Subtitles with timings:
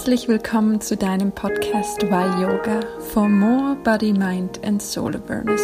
[0.00, 2.80] Herzlich willkommen zu deinem Podcast Why Yoga
[3.12, 5.60] for More Body, Mind and Soul Awareness.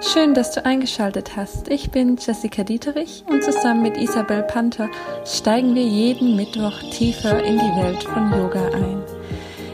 [0.00, 1.68] Schön, dass du eingeschaltet hast.
[1.68, 4.88] Ich bin Jessica Dieterich und zusammen mit Isabel Panther
[5.26, 9.02] steigen wir jeden Mittwoch tiefer in die Welt von Yoga ein.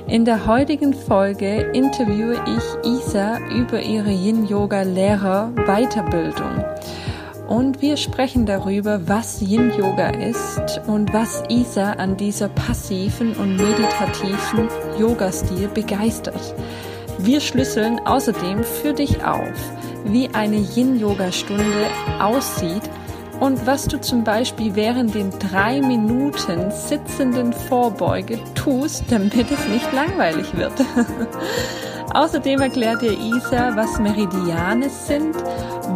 [0.09, 6.64] In der heutigen Folge interviewe ich Isa über ihre Yin Yoga Lehrer Weiterbildung
[7.51, 13.57] und wir sprechen darüber, was Yin Yoga ist und was Isa an dieser passiven und
[13.57, 16.55] meditativen Yoga-Stil begeistert.
[17.18, 19.53] Wir schlüsseln außerdem für dich auf,
[20.05, 21.89] wie eine Yin-Yoga-Stunde
[22.21, 22.89] aussieht
[23.41, 29.93] und was du zum Beispiel während den drei Minuten sitzenden Vorbeuge tust, damit es nicht
[29.93, 30.72] langweilig wird.
[32.14, 35.36] Außerdem erklärt dir Isa, was Meridiane sind,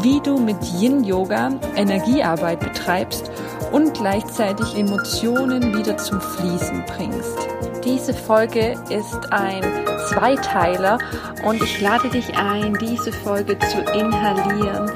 [0.03, 3.30] wie du mit Yin-Yoga Energiearbeit betreibst
[3.73, 7.39] und gleichzeitig Emotionen wieder zum Fließen bringst.
[7.84, 9.62] Diese Folge ist ein
[10.09, 10.98] Zweiteiler
[11.45, 14.91] und ich lade dich ein, diese Folge zu inhalieren,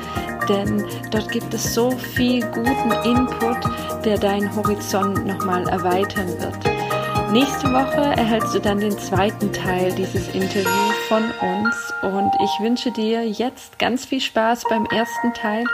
[0.48, 3.58] denn dort gibt es so viel guten Input,
[4.04, 7.32] der deinen Horizont nochmal erweitern wird.
[7.32, 12.92] Nächste Woche erhältst du dann den zweiten Teil dieses Interviews von uns und ich wünsche
[12.92, 15.64] dir jetzt ganz viel Spaß beim ersten Teil.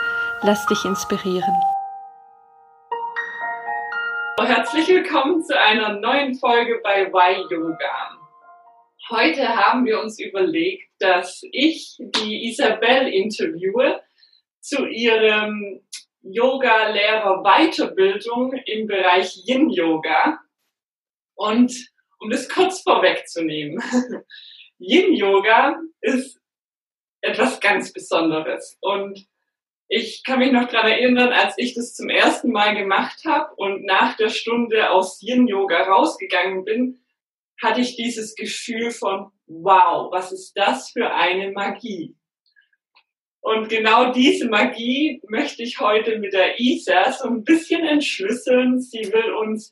[0.43, 1.53] Lass dich inspirieren.
[4.37, 8.17] Herzlich willkommen zu einer neuen Folge bei Why Yoga.
[9.09, 14.01] Heute haben wir uns überlegt, dass ich die Isabel interviewe
[14.61, 15.81] zu ihrem
[16.21, 20.39] Yoga-Lehrer Weiterbildung im Bereich Yin Yoga.
[21.33, 21.73] Und
[22.19, 23.83] um das kurz vorwegzunehmen,
[24.79, 26.39] Yin Yoga ist
[27.21, 28.77] etwas ganz Besonderes.
[28.81, 29.27] Und
[29.87, 33.85] ich kann mich noch daran erinnern, als ich das zum ersten Mal gemacht habe und
[33.85, 36.99] nach der Stunde aus Yin Yoga rausgegangen bin,
[37.61, 42.15] hatte ich dieses Gefühl von, wow, was ist das für eine Magie?
[43.41, 48.81] Und genau diese Magie möchte ich heute mit der Isa so ein bisschen entschlüsseln.
[48.81, 49.71] Sie will uns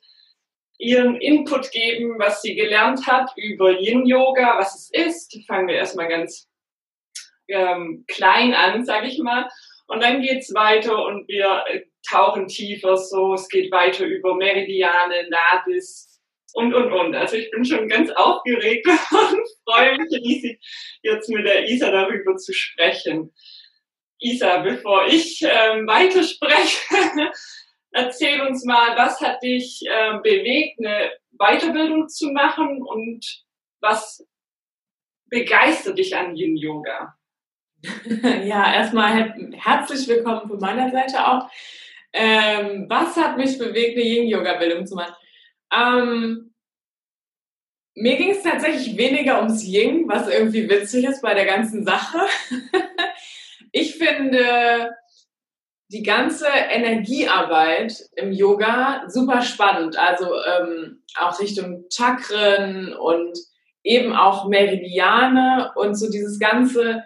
[0.78, 5.45] ihren Input geben, was sie gelernt hat über Yin Yoga, was es ist.
[5.47, 6.47] Fangen wir erstmal ganz
[7.47, 9.50] ähm, klein an, sage ich mal.
[9.88, 13.34] Und dann geht's weiter und wir äh, tauchen tiefer so.
[13.34, 16.22] Es geht weiter über Meridiane, Nadis
[16.53, 17.16] und, und, und.
[17.16, 20.59] Also ich bin schon ganz aufgeregt und freue mich riesig,
[21.01, 23.34] jetzt mit der Isa darüber zu sprechen.
[24.19, 26.79] Isa, bevor ich ähm, weiterspreche,
[27.94, 33.44] Erzähl uns mal, was hat dich äh, bewegt, eine Weiterbildung zu machen und
[33.81, 34.26] was
[35.30, 37.16] begeistert dich an Yin Yoga?
[38.46, 41.50] ja, erstmal herzlich willkommen von meiner Seite auch.
[42.14, 45.16] Ähm, was hat mich bewegt, eine Yin-Yoga-Bildung zu machen?
[45.72, 46.53] Ähm,
[47.96, 52.20] mir ging es tatsächlich weniger ums Yin, was irgendwie witzig ist bei der ganzen Sache.
[53.72, 54.96] ich finde,
[55.94, 59.98] die ganze Energiearbeit im Yoga super spannend.
[59.98, 63.38] Also ähm, auch Richtung Chakren und
[63.84, 67.03] eben auch Meridiane und so dieses ganze,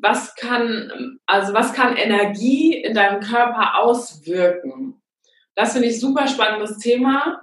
[0.00, 5.00] was kann, also was kann Energie in deinem Körper auswirken?
[5.54, 7.40] Das finde ich super spannendes Thema.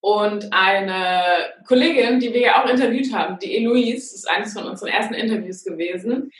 [0.00, 1.20] Und eine
[1.66, 5.64] Kollegin, die wir ja auch interviewt haben, die Eloise, ist eines von unseren ersten Interviews
[5.64, 6.30] gewesen,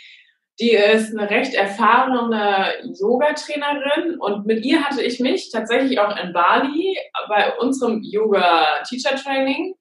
[0.58, 6.32] die ist eine recht erfahrene Yoga-Trainerin und mit ihr hatte ich mich tatsächlich auch in
[6.32, 6.96] Bali
[7.28, 9.74] bei unserem Yoga-Teacher-Training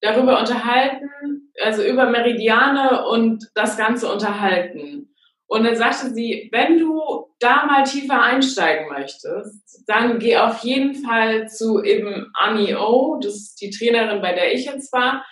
[0.00, 5.14] darüber unterhalten, also über Meridiane und das Ganze unterhalten.
[5.46, 10.94] Und dann sagte sie, wenn du da mal tiefer einsteigen möchtest, dann geh auf jeden
[10.94, 15.24] Fall zu eben Annie O, das ist die Trainerin, bei der ich jetzt war.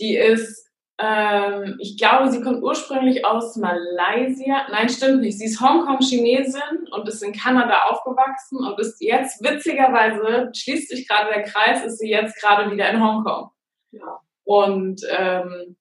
[0.00, 0.68] Die ist
[1.02, 4.68] ähm, ich glaube, sie kommt ursprünglich aus Malaysia.
[4.70, 5.36] Nein, stimmt nicht.
[5.36, 11.30] Sie ist Hongkong-Chinesin und ist in Kanada aufgewachsen und ist jetzt, witzigerweise, schließt sich gerade
[11.30, 13.50] der Kreis, ist sie jetzt gerade wieder in Hongkong.
[13.90, 14.20] Ja.
[14.44, 15.76] Und ähm,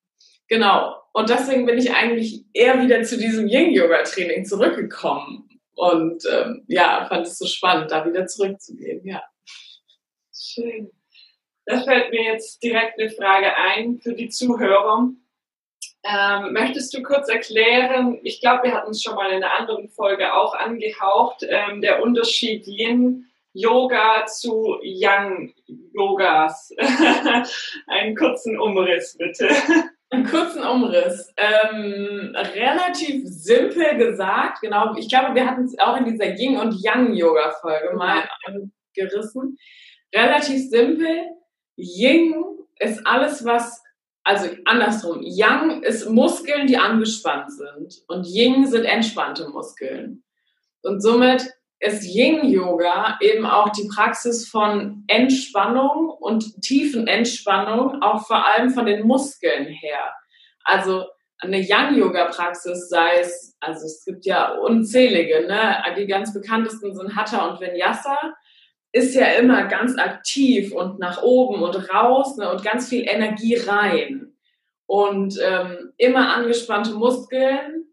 [0.47, 0.95] genau.
[1.13, 5.49] Und deswegen bin ich eigentlich eher wieder zu diesem Yin-Yoga-Training zurückgekommen.
[5.75, 9.05] Und ähm, ja, fand es so spannend, da wieder zurückzugehen.
[9.05, 9.21] Ja.
[10.33, 10.89] Schön.
[11.71, 15.09] Da fällt mir jetzt direkt eine Frage ein für die Zuhörer.
[16.03, 19.87] Ähm, möchtest du kurz erklären, ich glaube, wir hatten es schon mal in einer anderen
[19.87, 25.53] Folge auch angehaucht, ähm, der Unterschied Yin Yoga zu Yang
[25.93, 26.75] Yogas.
[27.87, 29.47] Einen kurzen Umriss bitte.
[30.09, 31.33] Einen kurzen Umriss.
[31.37, 34.93] Ähm, relativ simpel gesagt, genau.
[34.97, 39.57] Ich glaube, wir hatten es auch in dieser Yin und Yang Yoga Folge mal angerissen.
[40.13, 41.29] Relativ simpel
[41.81, 42.35] Ying
[42.79, 43.83] ist alles, was,
[44.23, 50.23] also andersrum, Yang ist Muskeln, die angespannt sind und Ying sind entspannte Muskeln.
[50.83, 58.45] Und somit ist Yin-Yoga eben auch die Praxis von Entspannung und tiefen Entspannung, auch vor
[58.45, 60.13] allem von den Muskeln her.
[60.63, 61.05] Also
[61.39, 65.83] eine Yang-Yoga-Praxis, sei es, also es gibt ja unzählige, ne?
[65.97, 68.15] die ganz bekanntesten sind Hatha und Vinyasa,
[68.93, 72.51] ist ja immer ganz aktiv und nach oben und raus ne?
[72.51, 74.33] und ganz viel Energie rein.
[74.85, 77.85] Und ähm, immer angespannte Muskeln,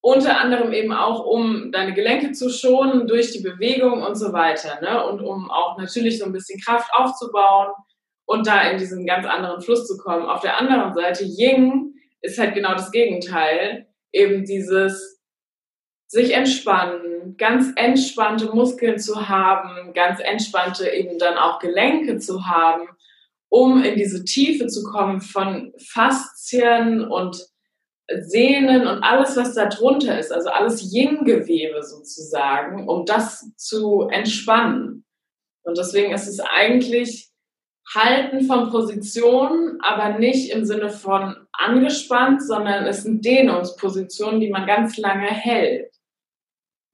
[0.00, 4.80] unter anderem eben auch, um deine Gelenke zu schonen durch die Bewegung und so weiter.
[4.80, 5.06] Ne?
[5.06, 7.68] Und um auch natürlich so ein bisschen Kraft aufzubauen
[8.24, 10.26] und da in diesen ganz anderen Fluss zu kommen.
[10.26, 13.86] Auf der anderen Seite, Ying ist halt genau das Gegenteil.
[14.10, 15.11] Eben dieses
[16.12, 22.86] sich entspannen, ganz entspannte Muskeln zu haben, ganz entspannte eben dann auch Gelenke zu haben,
[23.48, 27.42] um in diese Tiefe zu kommen von Faszien und
[28.20, 35.06] Sehnen und alles, was da drunter ist, also alles Yin-Gewebe sozusagen, um das zu entspannen.
[35.62, 37.30] Und deswegen ist es eigentlich
[37.94, 44.66] Halten von Positionen, aber nicht im Sinne von angespannt, sondern es sind Dehnungspositionen, die man
[44.66, 45.91] ganz lange hält.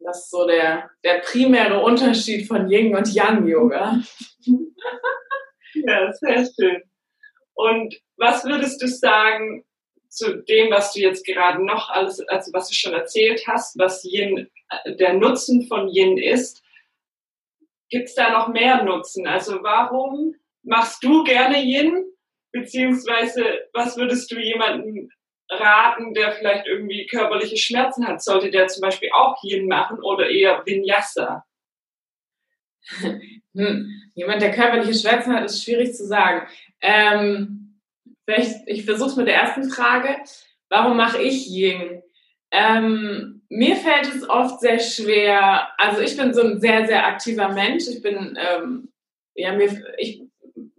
[0.09, 4.01] Das ist so der, der primäre Unterschied von Yin und Yang Yoga.
[5.75, 6.83] ja, sehr schön.
[7.53, 9.67] Und was würdest du sagen
[10.09, 14.03] zu dem, was du jetzt gerade noch alles, also was du schon erzählt hast, was
[14.03, 14.49] Yin,
[14.87, 16.63] der Nutzen von Yin ist?
[17.91, 19.27] Gibt es da noch mehr Nutzen?
[19.27, 22.07] Also warum machst du gerne Yin?
[22.53, 23.45] Beziehungsweise,
[23.75, 25.11] was würdest du jemandem
[25.51, 28.23] raten, der vielleicht irgendwie körperliche Schmerzen hat?
[28.23, 31.45] Sollte der zum Beispiel auch Yin machen oder eher Vinyasa?
[33.57, 33.91] Hm.
[34.15, 36.47] Jemand, der körperliche Schmerzen hat, ist schwierig zu sagen.
[36.81, 37.81] Ähm,
[38.67, 40.17] ich versuche es mit der ersten Frage.
[40.69, 42.03] Warum mache ich Yin?
[42.51, 47.49] Ähm, mir fällt es oft sehr schwer, also ich bin so ein sehr, sehr aktiver
[47.49, 47.89] Mensch.
[47.89, 48.93] Ich bin, ähm,
[49.35, 50.23] ja, mir, ich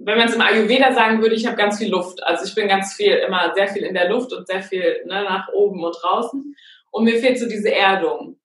[0.02, 2.24] wenn man es im Ayurveda sagen würde, ich habe ganz viel Luft.
[2.24, 5.24] Also ich bin ganz viel, immer sehr viel in der Luft und sehr viel ne,
[5.24, 6.56] nach oben und draußen.
[6.92, 8.40] Und mir fehlt so diese Erdung.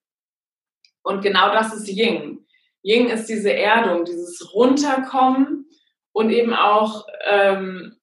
[1.03, 2.45] Und genau das ist Ying.
[2.83, 5.67] Ying ist diese Erdung, dieses Runterkommen
[6.13, 7.97] und eben auch ähm,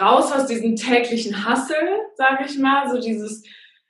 [0.00, 1.76] raus aus diesem täglichen Hassel,
[2.16, 3.44] sage ich mal, so dieses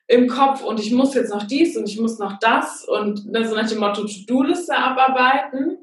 [0.07, 3.47] im Kopf und ich muss jetzt noch dies und ich muss noch das und ne,
[3.49, 5.79] so nach dem Motto To-Do-Liste abarbeiten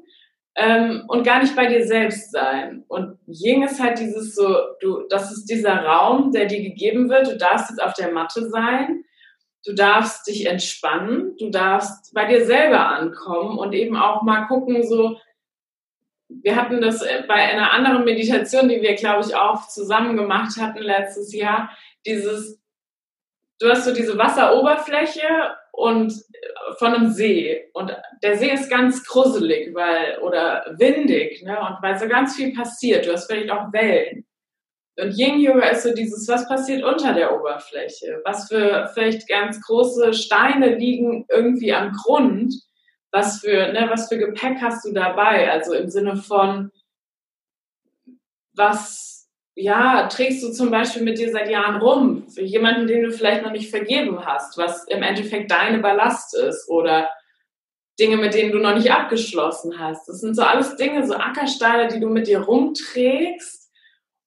[0.54, 2.84] ähm, und gar nicht bei dir selbst sein.
[2.88, 7.28] Und Ying ist halt dieses so, du, das ist dieser Raum, der dir gegeben wird.
[7.28, 9.04] Du darfst jetzt auf der Matte sein.
[9.64, 11.36] Du darfst dich entspannen.
[11.38, 15.16] Du darfst bei dir selber ankommen und eben auch mal gucken, so,
[16.28, 20.82] wir hatten das bei einer anderen Meditation, die wir, glaube ich, auch zusammen gemacht hatten
[20.82, 21.70] letztes Jahr,
[22.06, 22.60] dieses,
[23.58, 27.68] du hast so diese Wasseroberfläche und äh, von einem See.
[27.72, 31.58] Und der See ist ganz gruselig, weil, oder windig, ne?
[31.58, 33.06] Und weil so ganz viel passiert.
[33.06, 34.24] Du hast vielleicht auch Wellen.
[35.00, 38.20] Und Yin Yoga ist so dieses, was passiert unter der Oberfläche?
[38.24, 42.54] Was für vielleicht ganz große Steine liegen irgendwie am Grund?
[43.10, 45.50] Was für, ne, was für Gepäck hast du dabei?
[45.50, 46.70] Also im Sinne von,
[48.54, 49.11] was
[49.54, 53.42] ja, trägst du zum Beispiel mit dir seit Jahren rum, für jemanden, den du vielleicht
[53.42, 57.10] noch nicht vergeben hast, was im Endeffekt deine Ballast ist oder
[58.00, 60.08] Dinge, mit denen du noch nicht abgeschlossen hast.
[60.08, 63.70] Das sind so alles Dinge, so Ackersteine, die du mit dir rumträgst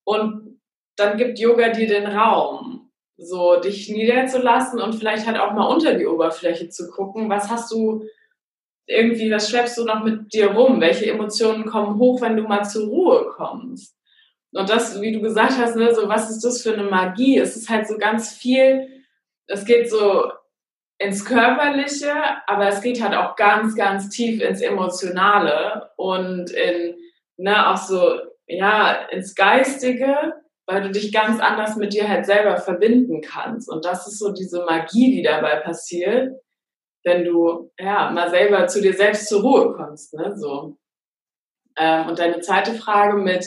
[0.03, 0.61] und
[0.95, 5.95] dann gibt Yoga dir den Raum, so dich niederzulassen und vielleicht halt auch mal unter
[5.95, 8.05] die Oberfläche zu gucken, was hast du
[8.85, 10.79] irgendwie, was schleppst du noch mit dir rum?
[10.79, 13.95] Welche Emotionen kommen hoch, wenn du mal zur Ruhe kommst?
[14.55, 17.37] Und das, wie du gesagt hast, ne, so was ist das für eine Magie?
[17.37, 18.87] Es ist halt so ganz viel,
[19.47, 20.31] es geht so
[20.97, 22.13] ins Körperliche,
[22.47, 26.95] aber es geht halt auch ganz, ganz tief ins Emotionale und in,
[27.35, 30.33] ne, auch so, ja, ins Geistige,
[30.65, 33.69] weil du dich ganz anders mit dir halt selber verbinden kannst.
[33.69, 36.33] Und das ist so diese Magie, die dabei passiert,
[37.03, 40.77] wenn du, ja, mal selber zu dir selbst zur Ruhe kommst, ne, so.
[41.77, 43.45] Ähm, und deine zweite Frage mit,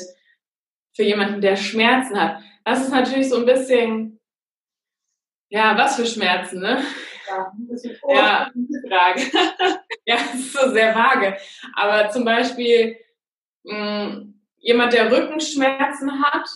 [0.99, 2.43] für jemanden, der Schmerzen hat.
[2.65, 4.19] Das ist natürlich so ein bisschen,
[5.49, 6.83] ja, was für Schmerzen, ne?
[7.29, 8.51] Ja, ein bisschen ja.
[8.89, 9.21] Frage.
[10.07, 11.37] ja, das ist so sehr vage.
[11.77, 12.97] Aber zum Beispiel
[13.63, 16.49] mh, hm, jemand, der Rückenschmerzen hat,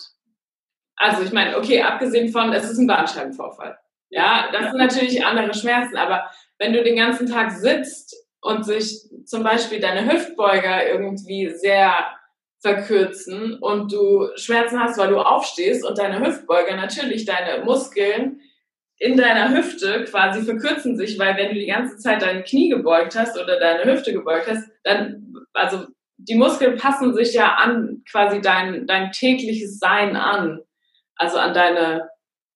[0.97, 3.79] also ich meine, okay, abgesehen von, es ist ein Bandscheibenvorfall.
[4.09, 9.07] Ja, das sind natürlich andere Schmerzen, aber wenn du den ganzen Tag sitzt und sich
[9.25, 11.95] zum Beispiel deine Hüftbeuger irgendwie sehr
[12.63, 18.39] verkürzen und du Schmerzen hast, weil du aufstehst und deine Hüftbeuger natürlich deine Muskeln
[18.97, 23.17] in deiner Hüfte quasi verkürzen sich, weil wenn du die ganze Zeit dein Knie gebeugt
[23.17, 28.39] hast oder deine Hüfte gebeugt hast, dann, also die Muskeln passen sich ja an quasi
[28.39, 30.61] dein, dein tägliches Sein an.
[31.17, 32.09] Also an deine,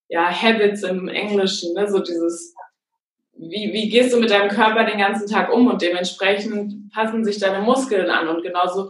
[0.08, 2.56] ja, Habits im Englischen, ne, so dieses,
[3.34, 7.40] wie, wie gehst du mit deinem Körper den ganzen Tag um und dementsprechend passen sich
[7.40, 8.90] deine Muskeln an und genauso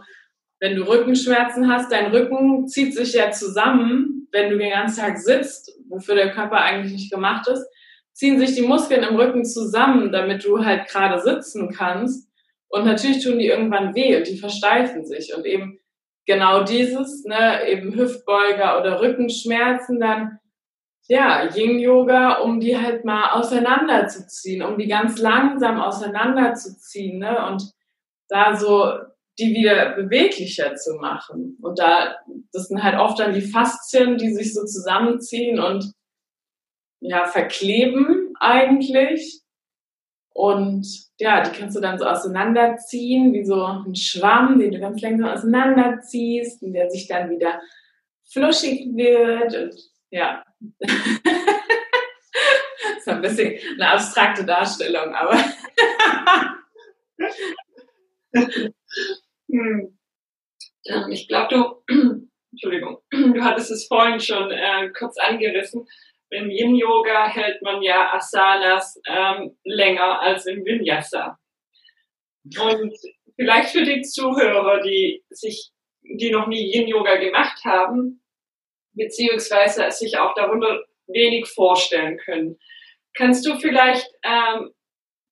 [0.60, 5.18] wenn du Rückenschmerzen hast, dein Rücken zieht sich ja zusammen, wenn du den ganzen Tag
[5.18, 7.66] sitzt, wofür der Körper eigentlich nicht gemacht ist,
[8.12, 12.28] ziehen sich die Muskeln im Rücken zusammen, damit du halt gerade sitzen kannst.
[12.68, 15.34] Und natürlich tun die irgendwann weh und die versteifen sich.
[15.34, 15.78] Und eben
[16.26, 20.38] genau dieses, ne, eben Hüftbeuger oder Rückenschmerzen, dann
[21.08, 27.72] ja, Yin-Yoga, um die halt mal auseinanderzuziehen, um die ganz langsam auseinanderzuziehen, ne, und
[28.28, 28.92] da so
[29.38, 31.56] die wieder beweglicher zu machen.
[31.62, 32.16] Und da,
[32.52, 35.92] das sind halt oft dann die Faszien, die sich so zusammenziehen und
[37.00, 39.42] ja, verkleben eigentlich.
[40.30, 40.86] Und
[41.18, 45.28] ja, die kannst du dann so auseinanderziehen, wie so ein Schwamm, den du ganz langsam
[45.28, 47.60] auseinanderziehst und der sich dann wieder
[48.30, 49.54] fluschig wird.
[49.54, 49.74] Und
[50.10, 50.44] ja.
[50.80, 50.92] das
[52.98, 55.38] ist ein bisschen eine abstrakte Darstellung, aber.
[59.50, 59.98] Hm.
[60.86, 65.86] Ähm, ich glaube, du, Entschuldigung, du hattest es vorhin schon äh, kurz angerissen.
[66.30, 71.38] Im Yin-Yoga hält man ja Asanas ähm, länger als im Vinyasa.
[72.44, 72.94] Und
[73.36, 75.70] vielleicht für die Zuhörer, die sich,
[76.02, 78.22] die noch nie Yin-Yoga gemacht haben,
[78.92, 82.58] beziehungsweise sich auch darunter wenig vorstellen können.
[83.14, 84.72] Kannst du vielleicht ähm,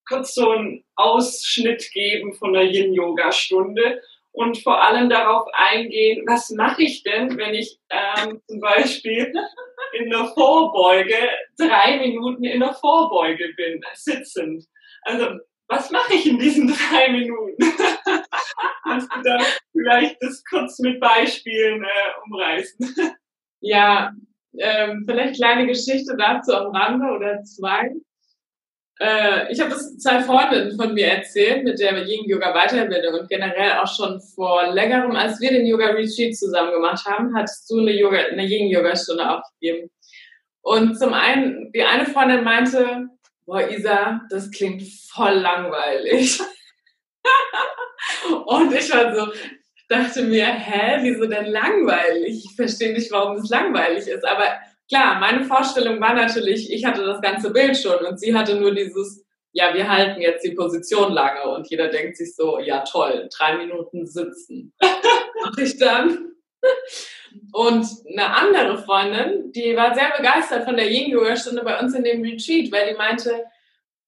[0.09, 4.01] kurz so einen Ausschnitt geben von der Yin-Yoga-Stunde
[4.33, 9.33] und vor allem darauf eingehen, was mache ich denn, wenn ich ähm, zum Beispiel
[9.95, 11.17] in der Vorbeuge
[11.59, 14.65] drei Minuten in der Vorbeuge bin, sitzend.
[15.03, 17.57] Also was mache ich in diesen drei Minuten?
[18.85, 19.39] Kannst du da
[19.73, 21.89] vielleicht das kurz mit Beispielen äh,
[22.25, 22.95] umreißen?
[23.61, 24.13] Ja,
[24.59, 27.91] ähm, vielleicht kleine Geschichte dazu am Rande oder zwei.
[28.99, 33.29] Äh, ich habe das zwei Freundinnen von mir erzählt mit der Yin Yoga Weiterbildung und
[33.29, 37.81] generell auch schon vor längerem, als wir den Yoga Retreat zusammen gemacht haben, hattest du
[37.81, 39.91] eine Yoga, eine Yin Yoga Stunde aufgegeben.
[40.63, 43.09] Und zum einen, die eine Freundin meinte,
[43.45, 46.41] boah Isa, das klingt voll langweilig.
[48.47, 49.33] und ich war so,
[49.89, 52.45] dachte mir, hä, wieso denn langweilig?
[52.47, 54.25] Ich verstehe nicht, warum es langweilig ist.
[54.25, 58.57] Aber klar, meine Vorstellung war natürlich, ich hatte das ganze Bild schon und sie hatte
[58.57, 62.85] nur dieses, ja, wir halten jetzt die Position lange und jeder denkt sich so, ja
[62.85, 64.75] toll, drei Minuten sitzen.
[65.43, 66.33] Mach ich dann.
[67.53, 72.23] Und eine andere Freundin, die war sehr begeistert von der Yin-Yoga-Stunde bei uns in dem
[72.23, 73.45] Retreat, weil die meinte,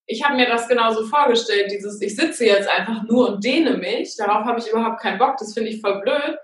[0.05, 4.15] ich habe mir das genauso vorgestellt, dieses, ich sitze jetzt einfach nur und dehne mich,
[4.17, 6.37] darauf habe ich überhaupt keinen Bock, das finde ich voll blöd.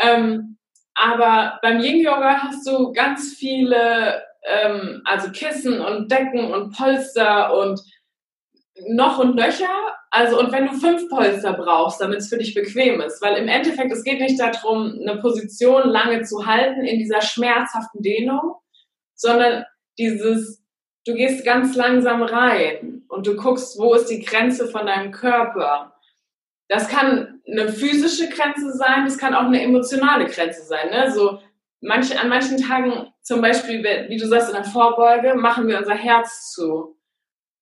[0.00, 0.53] Ähm,
[0.94, 7.56] aber beim Yin Yoga hast du ganz viele, ähm, also Kissen und Decken und Polster
[7.56, 7.80] und
[8.88, 9.68] noch und nöcher.
[10.10, 13.48] Also, und wenn du fünf Polster brauchst, damit es für dich bequem ist, weil im
[13.48, 18.54] Endeffekt, es geht nicht darum, eine Position lange zu halten in dieser schmerzhaften Dehnung,
[19.14, 19.64] sondern
[19.98, 20.62] dieses,
[21.06, 25.94] du gehst ganz langsam rein und du guckst, wo ist die Grenze von deinem Körper
[26.68, 30.90] das kann eine physische Grenze sein, das kann auch eine emotionale Grenze sein.
[30.90, 31.10] Ne?
[31.12, 31.40] So
[31.80, 35.94] manche, an manchen Tagen, zum Beispiel, wie du sagst, in der Vorbeuge, machen wir unser
[35.94, 36.98] Herz zu.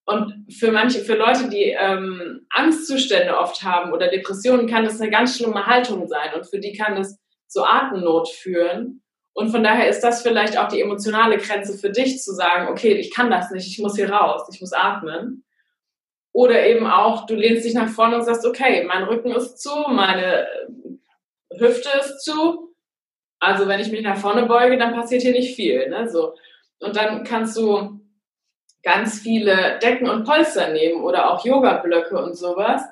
[0.04, 5.10] Und für manche, für Leute, die ähm, Angstzustände oft haben oder Depressionen, kann das eine
[5.10, 6.34] ganz schlimme Haltung sein.
[6.34, 9.02] Und für die kann das zu Atemnot führen.
[9.34, 12.94] Und von daher ist das vielleicht auch die emotionale Grenze für dich zu sagen, okay,
[12.94, 15.44] ich kann das nicht, ich muss hier raus, ich muss atmen.
[16.32, 19.70] Oder eben auch, du lehnst dich nach vorne und sagst, okay, mein Rücken ist zu,
[19.88, 20.46] meine
[21.58, 22.74] Hüfte ist zu.
[23.38, 25.88] Also wenn ich mich nach vorne beuge, dann passiert hier nicht viel.
[25.90, 26.08] Ne?
[26.08, 26.34] So.
[26.80, 28.00] Und dann kannst du
[28.82, 32.82] ganz viele Decken und Polster nehmen oder auch Yoga-Blöcke und sowas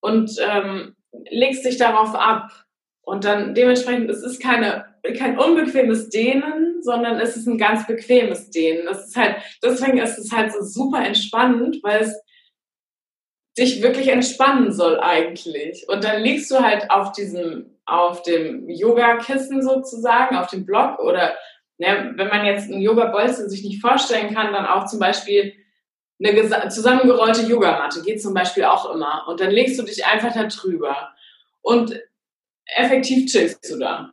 [0.00, 0.96] und ähm,
[1.30, 2.50] legst dich darauf ab.
[3.02, 4.84] Und dann dementsprechend, es ist keine,
[5.16, 8.84] kein unbequemes Dehnen, sondern es ist ein ganz bequemes Dehnen.
[8.86, 12.20] Das ist halt, deswegen ist es halt so super entspannend, weil es
[13.58, 15.88] dich wirklich entspannen soll eigentlich.
[15.88, 21.34] Und dann liegst du halt auf diesem, auf dem Yoga-Kissen sozusagen, auf dem Block oder
[21.78, 25.54] ne, wenn man jetzt ein Yoga-Bolzen sich nicht vorstellen kann, dann auch zum Beispiel
[26.20, 29.26] eine zusammengerollte Yogamatte geht zum Beispiel auch immer.
[29.28, 31.14] Und dann legst du dich einfach da drüber.
[31.62, 31.98] Und
[32.76, 34.12] effektiv chillst du da.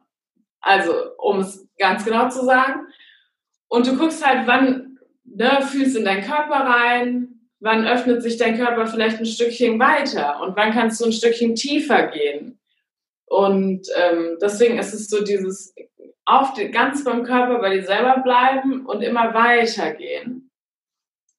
[0.61, 2.87] Also, um es ganz genau zu sagen.
[3.67, 7.34] Und du guckst halt, wann ne, fühlst in deinen Körper rein,
[7.65, 11.55] wann öffnet sich dein Körper vielleicht ein Stückchen weiter und wann kannst du ein Stückchen
[11.55, 12.59] tiefer gehen.
[13.25, 15.73] Und ähm, deswegen ist es so dieses
[16.25, 20.51] auf die, ganz beim Körper bei dir selber bleiben und immer weitergehen.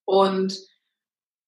[0.05, 0.59] Und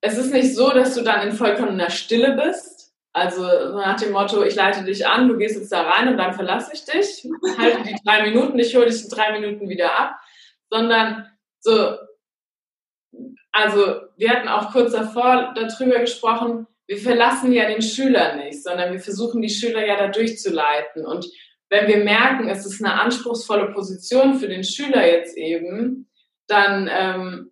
[0.01, 2.95] es ist nicht so, dass du dann in vollkommener Stille bist.
[3.13, 6.35] Also nach dem Motto, ich leite dich an, du gehst jetzt da rein und dann
[6.35, 7.29] verlasse ich dich.
[7.59, 10.21] Halte die drei Minuten, ich hole dich in drei Minuten wieder ab.
[10.71, 11.27] Sondern
[11.59, 11.97] so,
[13.59, 18.93] also wir hatten auch kurz davor darüber gesprochen, wir verlassen ja den Schüler nicht, sondern
[18.93, 21.05] wir versuchen die Schüler ja da durchzuleiten.
[21.05, 21.27] Und
[21.69, 26.09] wenn wir merken, es ist eine anspruchsvolle Position für den Schüler jetzt eben,
[26.47, 27.51] dann ähm,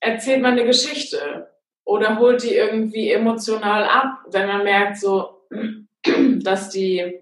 [0.00, 1.48] erzählt man eine Geschichte
[1.84, 5.46] oder holt die irgendwie emotional ab, wenn man merkt so,
[6.42, 7.20] dass die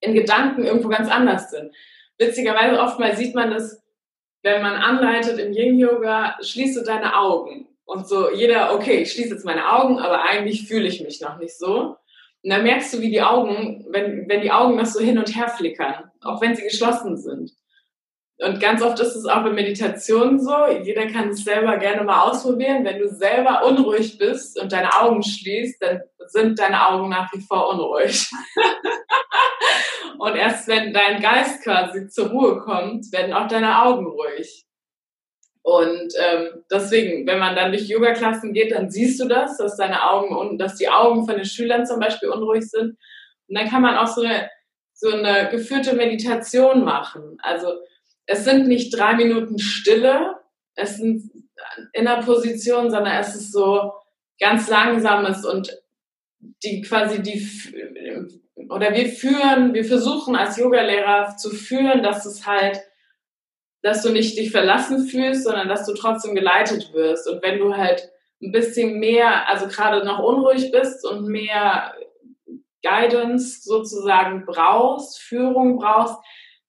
[0.00, 1.72] in Gedanken irgendwo ganz anders sind.
[2.18, 3.81] Witzigerweise oftmals sieht man das,
[4.42, 7.68] wenn man anleitet im Yin-Yoga, schließt du deine Augen.
[7.84, 11.38] Und so jeder, okay, ich schließe jetzt meine Augen, aber eigentlich fühle ich mich noch
[11.38, 11.96] nicht so.
[12.42, 15.34] Und dann merkst du, wie die Augen, wenn, wenn die Augen noch so hin und
[15.36, 17.52] her flickern, auch wenn sie geschlossen sind.
[18.38, 22.22] Und ganz oft ist es auch bei Meditation so, jeder kann es selber gerne mal
[22.22, 22.84] ausprobieren.
[22.84, 27.40] Wenn du selber unruhig bist und deine Augen schließt, dann sind deine Augen nach wie
[27.40, 28.28] vor unruhig.
[30.18, 34.64] und erst wenn dein Geist quasi zur Ruhe kommt, werden auch deine Augen ruhig.
[35.62, 40.10] Und ähm, deswegen, wenn man dann durch Yoga-Klassen geht, dann siehst du das, dass deine
[40.10, 42.96] Augen dass die Augen von den Schülern zum Beispiel unruhig sind.
[43.48, 44.50] Und dann kann man auch so eine,
[44.92, 47.36] so eine geführte Meditation machen.
[47.42, 47.74] Also
[48.26, 50.36] es sind nicht drei Minuten Stille,
[50.74, 51.30] es sind
[51.92, 53.92] in der Position, sondern es ist so
[54.40, 55.76] ganz langsames und
[56.62, 57.46] die quasi die
[58.68, 62.80] oder wir führen, wir versuchen als Yogalehrer zu führen, dass es halt
[63.82, 67.28] dass du nicht dich verlassen fühlst, sondern dass du trotzdem geleitet wirst.
[67.28, 71.94] Und wenn du halt ein bisschen mehr, also gerade noch unruhig bist und mehr
[72.82, 76.16] Guidance sozusagen brauchst, Führung brauchst,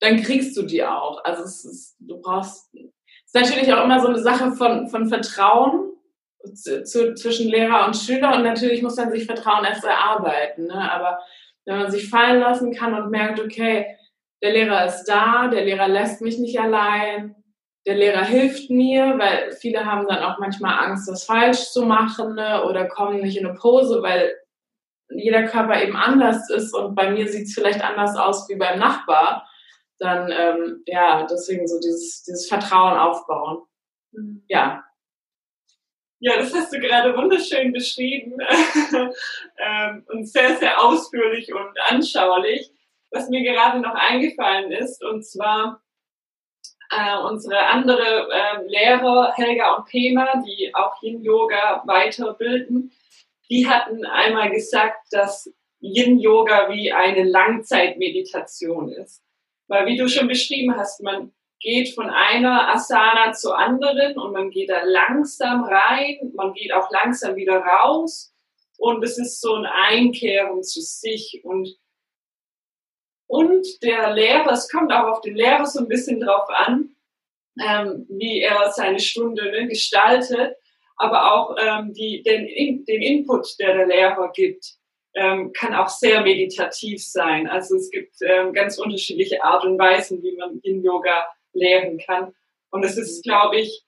[0.04, 1.24] dann kriegst du die auch.
[1.24, 2.82] Also es ist, du brauchst, es
[3.26, 5.94] ist natürlich auch immer so eine Sache von, von Vertrauen
[6.54, 10.68] zu, zu, zwischen Lehrer und Schüler und natürlich muss man sich Vertrauen erst erarbeiten.
[10.68, 10.92] Ne?
[10.92, 11.20] Aber
[11.66, 13.98] wenn man sich fallen lassen kann und merkt, okay,
[14.42, 17.36] der Lehrer ist da, der Lehrer lässt mich nicht allein,
[17.86, 22.36] der Lehrer hilft mir, weil viele haben dann auch manchmal Angst, das falsch zu machen
[22.36, 24.36] ne, oder kommen nicht in eine Pose, weil
[25.10, 28.80] jeder Körper eben anders ist und bei mir sieht es vielleicht anders aus wie beim
[28.80, 29.48] Nachbar,
[30.04, 33.63] dann ähm, ja, deswegen so dieses, dieses Vertrauen aufbauen.
[34.12, 34.44] Mhm.
[34.48, 34.84] Ja.
[36.20, 38.38] Ja, das hast du gerade wunderschön beschrieben
[39.58, 42.74] ähm, und sehr, sehr ausführlich und anschaulich
[43.13, 45.82] was mir gerade noch eingefallen ist, und zwar
[46.89, 52.92] äh, unsere andere äh, Lehrer, Helga und Pema, die auch Yin-Yoga weiterbilden,
[53.50, 59.23] die hatten einmal gesagt, dass Yin-Yoga wie eine Langzeitmeditation ist.
[59.74, 64.52] Weil wie du schon beschrieben hast, man geht von einer Asana zur anderen und man
[64.52, 68.36] geht da langsam rein, man geht auch langsam wieder raus
[68.78, 71.76] und es ist so ein Einkehren zu sich und
[73.26, 76.96] und der Lehrer, es kommt auch auf den Lehrer so ein bisschen drauf an,
[77.60, 80.56] ähm, wie er seine Stunde ne, gestaltet,
[80.98, 84.76] aber auch ähm, die, den, den Input, der der Lehrer gibt,
[85.15, 87.47] ähm, kann auch sehr meditativ sein.
[87.47, 92.34] Also es gibt ähm, ganz unterschiedliche Art und Weisen, wie man in Yoga lehren kann.
[92.71, 93.84] Und es ist, glaube ich,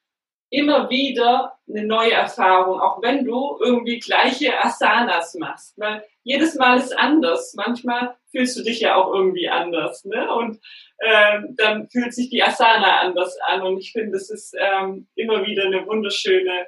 [0.51, 5.73] immer wieder eine neue Erfahrung, auch wenn du irgendwie gleiche Asanas machst.
[5.77, 7.55] Weil jedes Mal ist anders.
[7.55, 10.05] Manchmal fühlst du dich ja auch irgendwie anders.
[10.05, 10.31] Ne?
[10.33, 10.59] Und
[11.01, 13.63] ähm, dann fühlt sich die Asana anders an.
[13.63, 16.67] Und ich finde, es ist ähm, immer wieder eine wunderschöne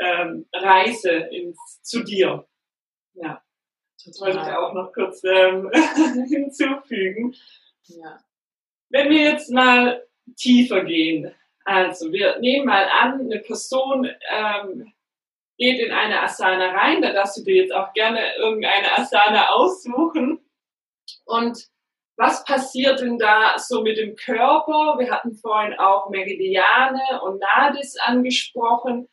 [0.00, 2.46] ähm, Reise ins, zu dir.
[3.14, 3.42] Ja,
[4.06, 5.70] das wollte ich auch noch kurz ähm,
[6.28, 7.34] hinzufügen.
[7.84, 8.18] Ja.
[8.88, 14.92] Wenn wir jetzt mal tiefer gehen, also wir nehmen mal an, eine Person ähm,
[15.58, 20.38] geht in eine Asana rein, da darfst du dir jetzt auch gerne irgendeine Asana aussuchen.
[21.24, 21.66] Und
[22.16, 24.96] was passiert denn da so mit dem Körper?
[24.98, 29.08] Wir hatten vorhin auch Meridiane und Nadis angesprochen.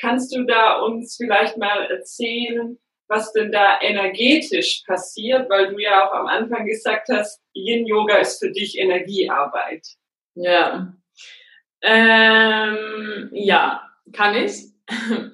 [0.00, 2.78] Kannst du da uns vielleicht mal erzählen,
[3.08, 5.48] was denn da energetisch passiert?
[5.50, 9.86] Weil du ja auch am Anfang gesagt hast, Yin Yoga ist für dich Energiearbeit.
[10.34, 10.94] Ja,
[11.82, 14.72] ähm, ja, kann ich.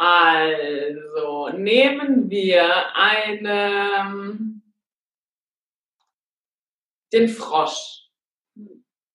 [0.00, 4.62] Also nehmen wir eine,
[7.12, 8.08] den Frosch.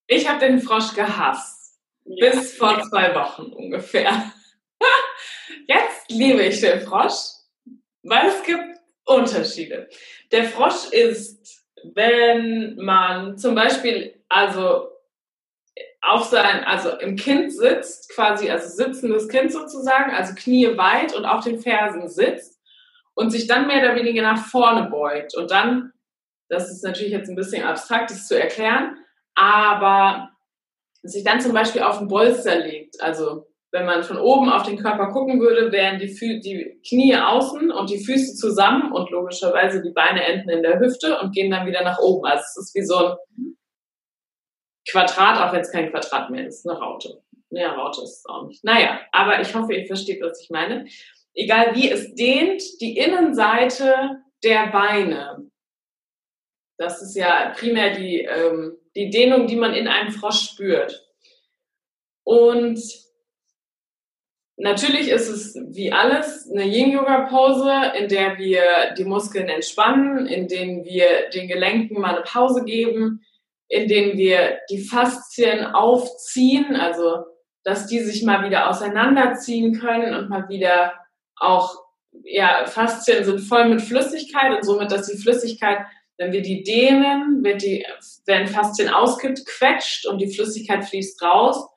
[0.07, 1.79] Ich habe den Frosch gehasst.
[2.03, 2.29] Ja.
[2.29, 4.33] Bis vor zwei Wochen ungefähr.
[5.67, 7.33] Jetzt liebe ich den Frosch,
[8.03, 9.89] weil es gibt Unterschiede.
[10.31, 14.89] Der Frosch ist, wenn man zum Beispiel, also
[16.01, 21.25] auf sein, also im Kind sitzt, quasi, also sitzendes Kind sozusagen, also Knie weit und
[21.25, 22.59] auf den Fersen sitzt
[23.13, 25.35] und sich dann mehr oder weniger nach vorne beugt.
[25.35, 25.93] Und dann,
[26.49, 28.97] das ist natürlich jetzt ein bisschen abstrakt, das zu erklären,
[29.35, 30.29] aber
[31.03, 34.77] sich dann zum Beispiel auf den Bolster legt, also wenn man von oben auf den
[34.77, 39.81] Körper gucken würde, wären die, Fü die Knie außen und die Füße zusammen und logischerweise
[39.81, 42.23] die Beine enden in der Hüfte und gehen dann wieder nach oben.
[42.25, 43.57] Also es ist wie so ein
[44.87, 47.23] Quadrat, auch wenn es kein Quadrat mehr ist, eine Raute.
[47.49, 48.63] Ja, Raute ist es auch nicht.
[48.63, 50.85] Naja, aber ich hoffe, ihr versteht, was ich meine.
[51.33, 55.49] Egal wie, es dehnt die Innenseite der Beine.
[56.77, 61.07] Das ist ja primär die, ähm, die Dehnung, die man in einem Frosch spürt.
[62.23, 62.79] Und
[64.63, 70.85] Natürlich ist es wie alles eine Yin-Yoga-Pose, in der wir die Muskeln entspannen, in denen
[70.85, 73.25] wir den Gelenken mal eine Pause geben,
[73.67, 77.25] in denen wir die Faszien aufziehen, also
[77.65, 80.93] dass die sich mal wieder auseinanderziehen können und mal wieder
[81.35, 81.83] auch,
[82.23, 85.79] ja, Faszien sind voll mit Flüssigkeit und somit, dass die Flüssigkeit,
[86.17, 87.85] wenn wir die dehnen, wird die,
[88.25, 91.67] werden Faszien ausgequetscht und die Flüssigkeit fließt raus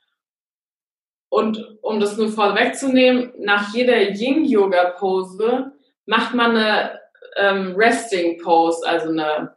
[1.28, 5.72] und um das nur vorwegzunehmen, nach jeder Yin-Yoga-Pose
[6.06, 7.00] macht man eine
[7.36, 9.56] ähm, Resting-Pose, also eine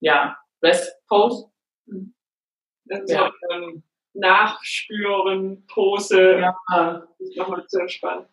[0.00, 1.50] ja, Rest-Pose.
[2.90, 3.30] Also ja.
[3.50, 3.82] ähm,
[4.14, 7.06] Nachspüren, Pose, ja.
[7.36, 8.26] nochmal zu entspannen.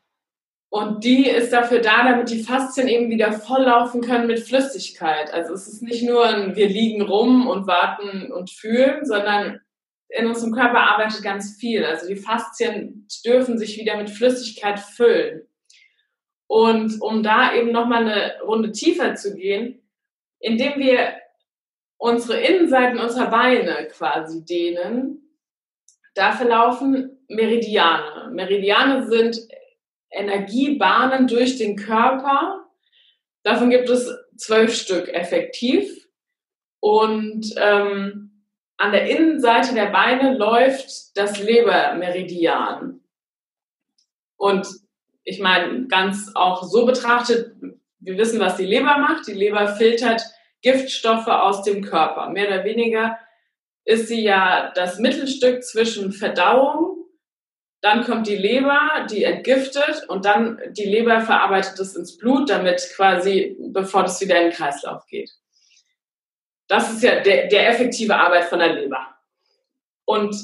[0.70, 5.34] Und die ist dafür da, damit die Faszien eben wieder volllaufen können mit Flüssigkeit.
[5.34, 9.62] Also es ist nicht nur ein, wir liegen rum und warten und fühlen, sondern
[10.10, 11.84] in unserem Körper arbeitet ganz viel.
[11.84, 15.48] Also die Faszien dürfen sich wieder mit Flüssigkeit füllen.
[16.48, 19.82] Und um da eben nochmal eine Runde tiefer zu gehen,
[20.40, 21.14] indem wir
[21.98, 25.36] unsere Innenseiten unserer Beine quasi dehnen,
[26.14, 28.32] da verlaufen Meridiane.
[28.32, 29.40] Meridiane sind
[30.10, 32.66] Energiebahnen durch den Körper.
[33.44, 36.08] Davon gibt es zwölf Stück effektiv.
[36.80, 38.27] Und ähm,
[38.78, 43.02] an der Innenseite der Beine läuft das Lebermeridian.
[44.38, 44.68] Und
[45.24, 47.56] ich meine, ganz auch so betrachtet,
[48.00, 49.28] wir wissen, was die Leber macht.
[49.28, 50.22] Die Leber filtert
[50.62, 52.30] Giftstoffe aus dem Körper.
[52.30, 53.18] Mehr oder weniger
[53.84, 56.98] ist sie ja das Mittelstück zwischen Verdauung,
[57.82, 62.82] dann kommt die Leber, die entgiftet und dann die Leber verarbeitet es ins Blut, damit
[62.96, 65.32] quasi, bevor das wieder in den Kreislauf geht.
[66.68, 69.16] Das ist ja der, der effektive Arbeit von der Leber.
[70.06, 70.36] Und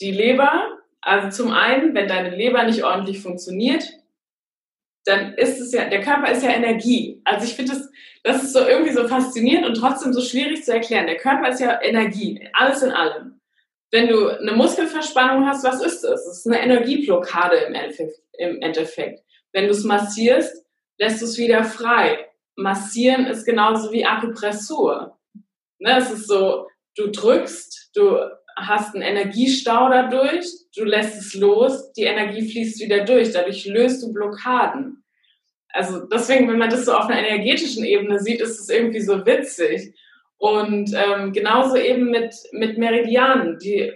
[0.00, 3.84] die Leber, also zum einen, wenn deine Leber nicht ordentlich funktioniert,
[5.04, 7.20] dann ist es ja, der Körper ist ja Energie.
[7.24, 7.88] Also ich finde das,
[8.22, 11.06] das ist so irgendwie so faszinierend und trotzdem so schwierig zu erklären.
[11.06, 13.40] Der Körper ist ja Energie, alles in allem.
[13.90, 16.24] Wenn du eine Muskelverspannung hast, was ist das?
[16.24, 18.20] Das ist eine Energieblockade im Endeffekt.
[18.38, 19.24] Im Endeffekt.
[19.52, 20.64] Wenn du es massierst,
[20.98, 22.28] lässt du es wieder frei.
[22.54, 25.17] Massieren ist genauso wie Akupressur.
[25.78, 28.18] Ne, es ist so, du drückst, du
[28.56, 34.02] hast einen Energiestau dadurch, du lässt es los, die Energie fließt wieder durch, dadurch löst
[34.02, 35.04] du Blockaden.
[35.68, 39.24] Also deswegen, wenn man das so auf einer energetischen Ebene sieht, ist es irgendwie so
[39.24, 39.94] witzig.
[40.38, 43.92] Und ähm, genauso eben mit, mit Meridianen, die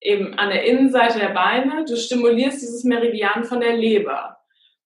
[0.00, 4.38] eben an der Innenseite der Beine, du stimulierst dieses Meridian von der Leber.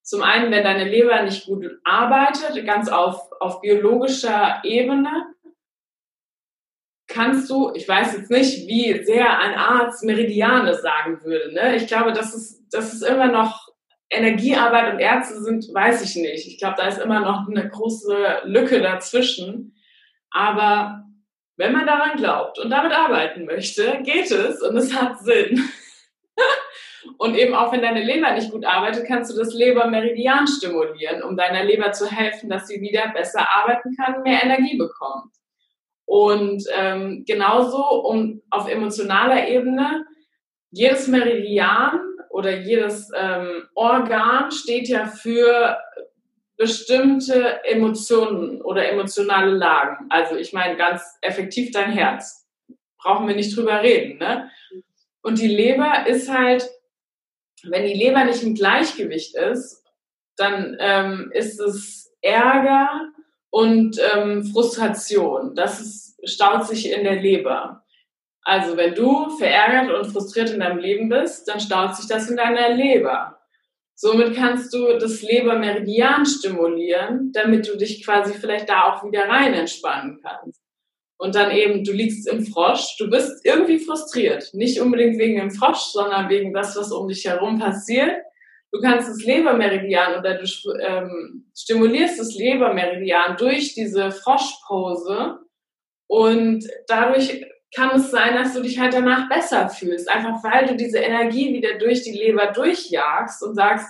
[0.03, 5.34] Zum einen, wenn deine Leber nicht gut arbeitet, ganz auf, auf biologischer Ebene,
[7.15, 11.55] kannst du, ich weiß jetzt nicht, wie sehr ein Arzt Meridiane sagen würde.
[11.55, 11.77] Ne?
[11.77, 13.69] Ich glaube, das ist, das ist immer noch
[14.11, 16.47] Energiearbeit und Ärzte sind, weiß ich nicht.
[16.47, 19.77] Ich glaube, da ist immer noch eine große Lücke dazwischen.
[20.31, 21.05] Aber
[21.57, 25.69] wenn man daran glaubt und damit arbeiten möchte, geht es und es hat Sinn.
[27.19, 31.37] und eben auch wenn deine Leber nicht gut arbeitet, kannst du das Lebermeridian stimulieren, um
[31.37, 35.33] deiner Leber zu helfen, dass sie wieder besser arbeiten kann, mehr Energie bekommt.
[36.07, 40.07] Und ähm, genauso um auf emotionaler Ebene,
[40.71, 45.79] jedes Meridian oder jedes ähm, Organ steht ja für
[46.57, 50.07] bestimmte Emotionen oder emotionale Lagen.
[50.11, 52.47] Also ich meine ganz effektiv dein Herz.
[52.99, 54.19] Brauchen wir nicht drüber reden.
[54.19, 54.51] Ne?
[55.23, 56.69] Und die Leber ist halt,
[57.65, 59.85] wenn die Leber nicht im Gleichgewicht ist
[60.37, 62.89] dann ähm, ist es Ärger
[63.55, 65.55] und ähm, Frustration.
[65.55, 67.85] Das ist, staut sich in der Leber.
[68.43, 72.37] Also wenn du verärgert und frustriert in deinem Leben bist, dann staut sich das in
[72.37, 73.39] deiner Leber.
[73.95, 79.55] Somit kannst du das Lebermeridian stimulieren, damit du dich quasi vielleicht da auch wieder rein
[79.55, 80.61] entspannen kannst.
[81.17, 84.53] Und dann eben, du liegst im Frosch, du bist irgendwie frustriert.
[84.53, 88.17] Nicht unbedingt wegen dem Frosch, sondern wegen das, was um dich herum passiert.
[88.75, 90.45] Du kannst das Lebermeridian oder du
[90.81, 95.39] ähm, stimulierst das Lebermeridian durch diese Froschpose
[96.09, 100.11] und dadurch kann es sein, dass du dich halt danach besser fühlst.
[100.11, 103.87] Einfach weil du diese Energie wieder durch die Leber durchjagst und sagst,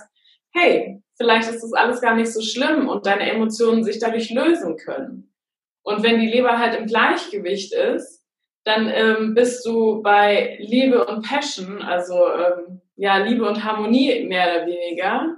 [0.53, 4.77] hey, vielleicht ist das alles gar nicht so schlimm und deine Emotionen sich dadurch lösen
[4.77, 5.33] können.
[5.81, 8.23] Und wenn die Leber halt im Gleichgewicht ist,
[8.65, 14.55] dann ähm, bist du bei Liebe und Passion, also ähm, ja, Liebe und Harmonie mehr
[14.55, 15.35] oder weniger.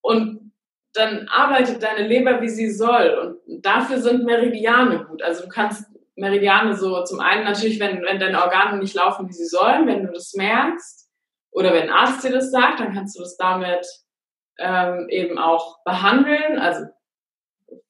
[0.00, 0.52] Und
[0.94, 3.40] dann arbeitet deine Leber, wie sie soll.
[3.46, 5.22] Und dafür sind Meridiane gut.
[5.22, 9.34] Also du kannst Meridiane so zum einen natürlich, wenn, wenn deine Organe nicht laufen, wie
[9.34, 11.06] sie sollen, wenn du das merkst,
[11.50, 13.86] oder wenn ein Arzt dir das sagt, dann kannst du das damit
[14.58, 16.58] ähm, eben auch behandeln.
[16.58, 16.84] Also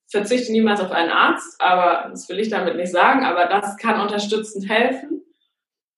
[0.09, 4.01] verzichte niemals auf einen Arzt, aber das will ich damit nicht sagen, aber das kann
[4.01, 5.25] unterstützend helfen.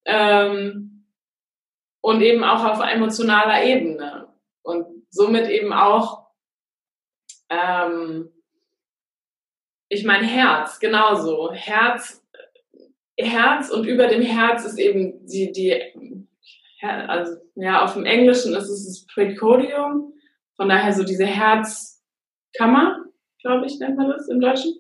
[0.07, 0.97] Ähm,
[2.00, 4.28] und eben auch auf emotionaler Ebene.
[4.62, 6.28] Und somit eben auch
[7.50, 8.30] ähm,
[9.88, 11.52] ich meine Herz, genauso.
[11.52, 12.22] Herz,
[13.18, 15.82] Herz und über dem Herz ist eben die, die
[16.80, 20.12] also ja, auf dem Englischen ist es das Precodium,
[20.56, 23.04] von daher so diese Herzkammer,
[23.40, 24.78] glaube ich, nennt man das im Deutschen.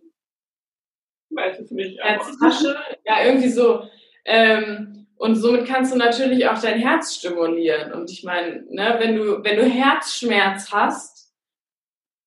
[1.30, 1.98] Weiß es nicht.
[2.00, 3.82] Herztasche, ja, irgendwie so.
[4.24, 7.92] Ähm, und somit kannst du natürlich auch dein Herz stimulieren.
[7.92, 11.18] Und ich meine, ne, wenn du, wenn du Herzschmerz hast,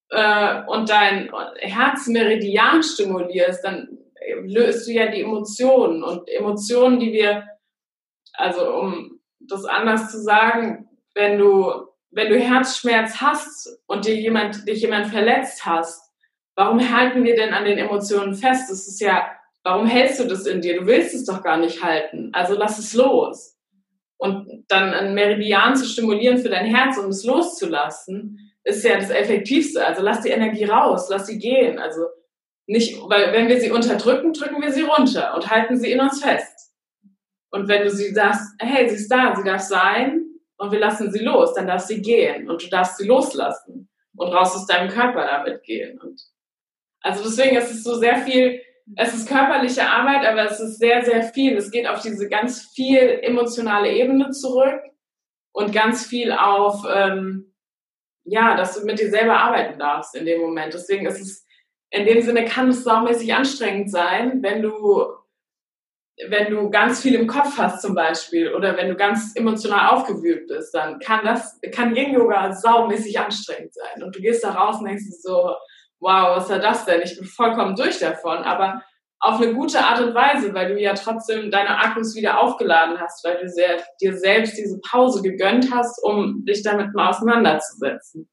[0.10, 3.98] äh, und dein Herzmeridian stimulierst, dann
[4.44, 7.48] löst du ja die Emotionen und Emotionen, die wir,
[8.34, 14.68] also um das anders zu sagen, wenn du wenn du Herzschmerz hast und dir jemand
[14.68, 16.12] dich jemand verletzt hast,
[16.56, 18.70] warum halten wir denn an den Emotionen fest?
[18.70, 19.32] Das ist ja,
[19.64, 20.80] warum hältst du das in dir?
[20.80, 22.30] Du willst es doch gar nicht halten.
[22.34, 23.58] Also lass es los.
[24.18, 29.10] Und dann ein Meridian zu stimulieren für dein Herz, um es loszulassen, ist ja das
[29.10, 29.86] Effektivste.
[29.86, 31.80] Also lass die Energie raus, lass sie gehen.
[31.80, 32.02] Also
[32.68, 36.24] nicht, weil wenn wir sie unterdrücken, drücken wir sie runter und halten sie in uns
[36.24, 36.72] fest.
[37.50, 40.24] Und wenn du sie sagst, hey, sie ist da, sie darf sein
[40.58, 44.28] und wir lassen sie los, dann darf sie gehen und du darfst sie loslassen und
[44.28, 46.00] raus aus deinem Körper damit gehen.
[46.00, 46.22] Und
[47.02, 48.62] also deswegen ist es so sehr viel,
[48.96, 51.56] es ist körperliche Arbeit, aber es ist sehr, sehr viel.
[51.56, 54.82] Es geht auf diese ganz viel emotionale Ebene zurück
[55.54, 57.54] und ganz viel auf, ähm,
[58.24, 60.74] ja, dass du mit dir selber arbeiten darfst in dem Moment.
[60.74, 61.46] Deswegen ist es,
[61.90, 65.06] in dem Sinne kann es saumäßig anstrengend sein, wenn du,
[66.30, 70.48] wenn du ganz viel im Kopf hast zum Beispiel oder wenn du ganz emotional aufgewühlt
[70.48, 74.04] bist, dann kann das, kann Yin Yoga saumäßig anstrengend sein.
[74.04, 75.56] Und du gehst da raus und denkst so,
[76.02, 77.02] wow, was war das denn?
[77.04, 78.40] Ich bin vollkommen durch davon.
[78.40, 78.82] Aber
[79.20, 83.24] auf eine gute Art und Weise, weil du ja trotzdem deine Akkus wieder aufgeladen hast,
[83.24, 88.30] weil du sehr, dir selbst diese Pause gegönnt hast, um dich damit mal auseinanderzusetzen.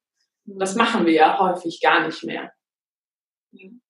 [0.46, 2.50] Das machen wir ja häufig gar nicht mehr.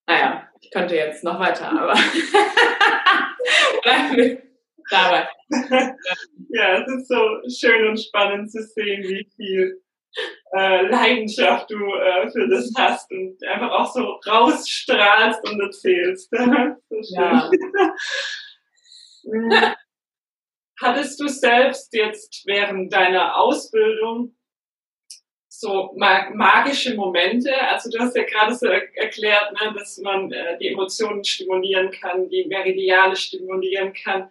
[0.07, 1.95] Naja, ich könnte jetzt noch weiter, aber
[4.91, 5.29] dabei.
[6.51, 9.83] Ja, es ist so schön und spannend zu sehen, wie viel
[10.53, 16.33] äh, Leidenschaft du äh, für das hast und einfach auch so rausstrahlst und erzählst.
[17.11, 17.51] ja.
[20.81, 24.37] Hattest du selbst jetzt während deiner Ausbildung
[25.49, 27.53] so magische Momente?
[27.69, 32.29] Also du hast ja gerade so erklärt, ne, dass man äh, die Emotionen stimulieren kann,
[32.29, 34.31] die Meridiane stimulieren kann.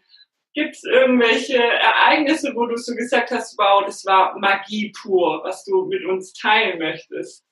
[0.57, 5.63] Gibt es irgendwelche Ereignisse, wo du so gesagt hast, wow, das war Magie pur, was
[5.63, 7.45] du mit uns teilen möchtest?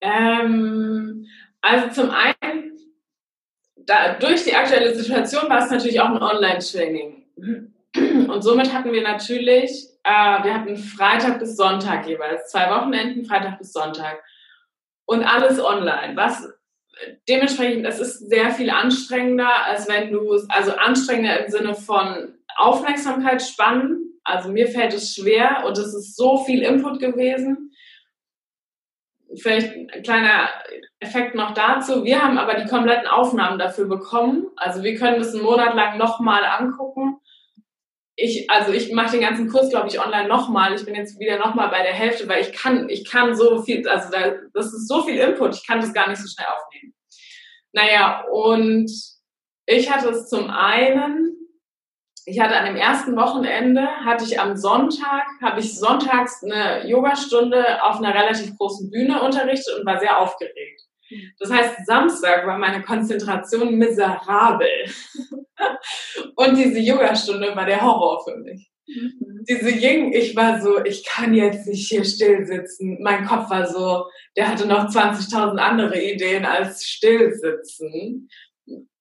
[0.00, 1.26] Ähm,
[1.60, 2.78] also zum einen,
[3.74, 7.26] da, durch die aktuelle Situation war es natürlich auch ein Online-Training.
[8.28, 13.58] Und somit hatten wir natürlich, äh, wir hatten Freitag bis Sonntag jeweils, zwei Wochenenden, Freitag
[13.58, 14.22] bis Sonntag.
[15.06, 16.54] Und alles online, was
[17.28, 23.42] dementsprechend, es ist sehr viel anstrengender, als wenn du, also anstrengender im Sinne von Aufmerksamkeit
[23.42, 24.20] spannen.
[24.24, 27.70] Also mir fällt es schwer und es ist so viel Input gewesen.
[29.36, 30.48] Vielleicht ein kleiner
[30.98, 32.04] Effekt noch dazu.
[32.04, 34.46] Wir haben aber die kompletten Aufnahmen dafür bekommen.
[34.56, 37.05] Also wir können das einen Monat lang nochmal angucken.
[38.16, 40.74] Ich, also ich mache den ganzen Kurs, glaube ich, online nochmal.
[40.74, 43.86] Ich bin jetzt wieder nochmal bei der Hälfte, weil ich kann, ich kann so viel,
[43.86, 46.94] also da, das ist so viel Input, ich kann das gar nicht so schnell aufnehmen.
[47.72, 48.90] Naja, und
[49.66, 51.36] ich hatte es zum einen,
[52.24, 57.84] ich hatte an dem ersten Wochenende, hatte ich am Sonntag, habe ich sonntags eine Yogastunde
[57.84, 60.85] auf einer relativ großen Bühne unterrichtet und war sehr aufgeregt.
[61.38, 64.68] Das heißt, Samstag war meine Konzentration miserabel.
[66.36, 68.70] Und diese Yogastunde war der Horror für mich.
[68.86, 69.44] Mhm.
[69.48, 72.98] Diese Ying, ich war so, ich kann jetzt nicht hier still sitzen.
[73.02, 78.28] Mein Kopf war so, der hatte noch 20.000 andere Ideen als still sitzen.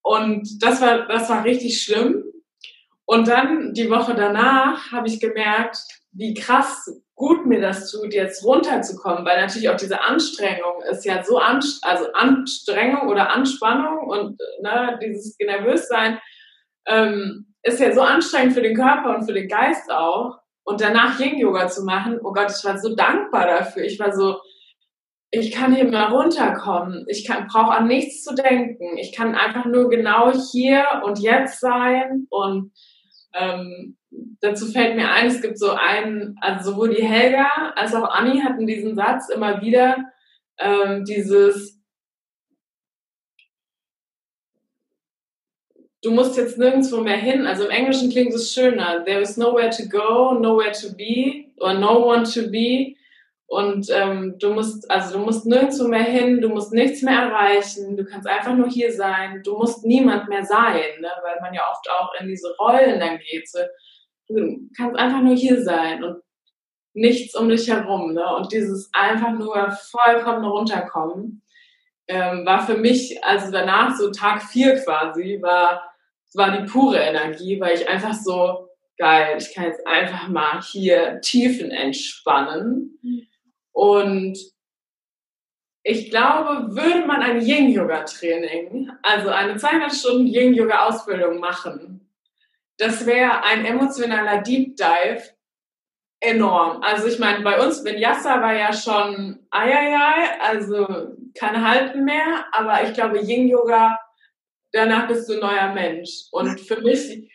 [0.01, 2.23] Und das war, das war richtig schlimm.
[3.05, 5.77] Und dann die Woche danach habe ich gemerkt,
[6.11, 11.23] wie krass gut mir das tut, jetzt runterzukommen, weil natürlich auch diese Anstrengung ist ja
[11.23, 16.19] so anst also Anstrengung oder Anspannung und ne, dieses Nervössein
[16.87, 20.37] ähm, ist ja so anstrengend für den Körper und für den Geist auch.
[20.63, 23.83] Und danach Yin-Yoga zu machen, oh Gott, ich war so dankbar dafür.
[23.83, 24.39] Ich war so,
[25.29, 27.05] ich kann hier mal runterkommen.
[27.07, 28.97] Ich brauche an nichts zu denken.
[28.97, 32.71] Ich kann einfach nur genau hier und jetzt sein und
[33.33, 33.97] ähm,
[34.41, 38.41] dazu fällt mir ein, es gibt so einen, also sowohl die Helga als auch Anni
[38.41, 39.97] hatten diesen Satz immer wieder,
[40.59, 41.79] ähm, dieses,
[46.01, 47.47] du musst jetzt nirgendwo mehr hin.
[47.47, 49.03] Also im Englischen klingt es schöner.
[49.03, 52.95] There is nowhere to go, nowhere to be, or no one to be.
[53.47, 57.95] Und ähm, du musst, also du musst nirgendwo mehr hin, du musst nichts mehr erreichen,
[57.95, 61.09] du kannst einfach nur hier sein, du musst niemand mehr sein, ne?
[61.23, 63.47] weil man ja oft auch in diese Rollen dann geht.
[63.47, 63.59] So,
[64.27, 66.21] du kannst einfach nur hier sein und
[66.93, 68.13] nichts um dich herum.
[68.13, 68.35] Ne?
[68.35, 71.41] Und dieses einfach nur vollkommen runterkommen,
[72.07, 75.91] ähm, war für mich, also danach so Tag vier quasi, war,
[76.33, 81.19] war die pure Energie, weil ich einfach so, geil, ich kann jetzt einfach mal hier
[81.21, 82.99] Tiefen entspannen.
[83.71, 84.37] Und
[85.83, 92.04] ich glaube, würde man ein Yin-Yoga-Training, also eine 200 Stunden Yin-Yoga-Ausbildung machen,
[92.77, 95.23] das wäre ein emotionaler Deep Dive
[96.19, 96.81] enorm.
[96.81, 102.83] Also ich meine, bei uns, Vinyasa war ja schon ayayay, also kein Halten mehr, aber
[102.83, 103.99] ich glaube, Yin-Yoga,
[104.71, 106.27] danach bist du ein neuer Mensch.
[106.31, 107.27] Und für mich,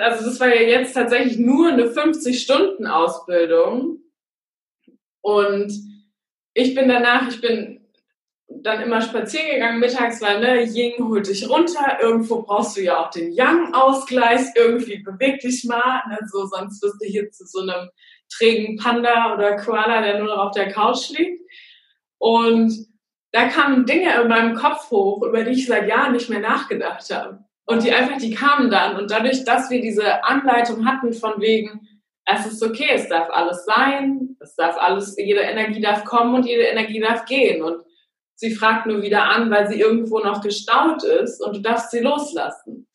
[0.00, 4.00] also das war ja jetzt tatsächlich nur eine 50-Stunden-Ausbildung
[5.22, 5.72] und
[6.54, 7.85] ich bin danach, ich bin
[8.48, 13.04] dann immer spazieren gegangen mittags, weil ne, Ying holt dich runter, irgendwo brauchst du ja
[13.04, 17.60] auch den Yang-Ausgleich, irgendwie beweg dich mal, ne, so, sonst wirst du hier zu so
[17.60, 17.90] einem
[18.32, 21.40] trägen Panda oder Koala, der nur noch auf der Couch liegt.
[22.18, 22.72] Und
[23.32, 27.08] da kamen Dinge in meinem Kopf hoch, über die ich seit Jahren nicht mehr nachgedacht
[27.12, 27.40] habe.
[27.66, 28.96] Und die einfach, die kamen dann.
[28.96, 31.80] Und dadurch, dass wir diese Anleitung hatten von wegen,
[32.24, 36.46] es ist okay, es darf alles sein, es darf alles, jede Energie darf kommen und
[36.46, 37.62] jede Energie darf gehen.
[37.62, 37.82] Und
[38.36, 42.00] sie fragt nur wieder an, weil sie irgendwo noch gestaut ist und du darfst sie
[42.00, 42.86] loslassen.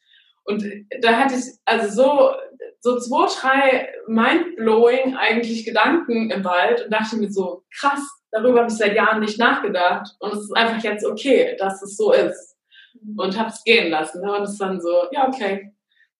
[0.44, 0.64] Und
[1.02, 2.32] da hatte ich also so,
[2.80, 8.02] so zwei, drei mindblowing eigentlich Gedanken im Wald und dachte mir so, krass,
[8.32, 10.16] darüber habe ich seit Jahren nicht nachgedacht.
[10.20, 12.58] Und es ist einfach jetzt okay, dass es so ist.
[13.18, 14.28] Und habe es gehen lassen.
[14.28, 15.74] Und es dann so, ja, okay,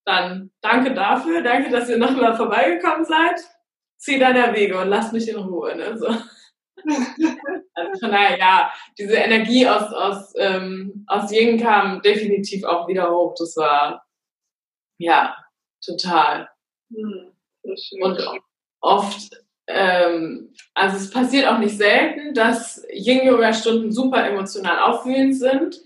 [0.06, 3.40] dann danke dafür, danke, dass ihr nochmal vorbeigekommen seid.
[3.98, 5.76] Zieh deiner Wege und lass mich in Ruhe.
[5.76, 5.98] Ne?
[5.98, 6.08] So.
[7.74, 13.12] Also von daher, ja, diese Energie aus, aus, ähm, aus Ying kam definitiv auch wieder
[13.12, 13.36] hoch.
[13.38, 14.06] Das war,
[14.98, 15.36] ja,
[15.86, 16.50] total.
[16.94, 17.32] Hm,
[18.02, 18.20] und
[18.82, 19.30] oft,
[19.68, 25.80] ähm, also es passiert auch nicht selten, dass Yin-Yoga-Stunden super emotional aufwühlend sind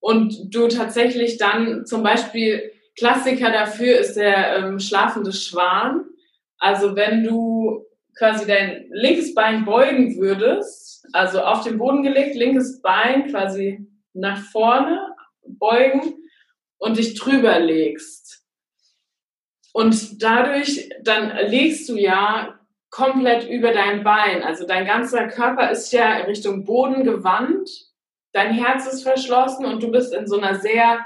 [0.00, 6.06] und du tatsächlich dann zum Beispiel Klassiker dafür ist der ähm, schlafende Schwan.
[6.58, 7.84] Also wenn du
[8.16, 14.38] quasi dein linkes Bein beugen würdest, also auf den Boden gelegt, linkes Bein quasi nach
[14.38, 15.14] vorne
[15.46, 16.14] beugen
[16.78, 18.44] und dich drüber legst.
[19.72, 22.58] Und dadurch, dann legst du ja
[22.88, 24.42] komplett über dein Bein.
[24.42, 27.68] Also dein ganzer Körper ist ja in Richtung Boden gewandt,
[28.32, 31.04] dein Herz ist verschlossen und du bist in so einer sehr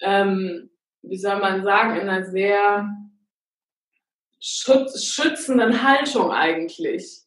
[0.00, 0.70] ähm,
[1.08, 2.88] wie soll man sagen, in einer sehr
[4.46, 7.22] schützenden Haltung eigentlich.